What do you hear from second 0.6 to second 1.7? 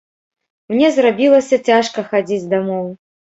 Мне зрабілася